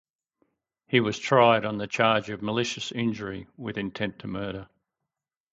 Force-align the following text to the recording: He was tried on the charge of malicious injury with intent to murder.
He 0.87 0.99
was 0.99 1.19
tried 1.19 1.63
on 1.63 1.77
the 1.77 1.85
charge 1.85 2.31
of 2.31 2.41
malicious 2.41 2.91
injury 2.91 3.45
with 3.55 3.77
intent 3.77 4.17
to 4.21 4.27
murder. 4.27 4.67